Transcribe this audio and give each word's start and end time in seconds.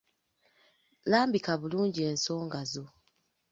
Lambika 1.11 1.51
bulungi 1.61 1.99
ensonga 2.09 2.59
zo. 2.71 2.85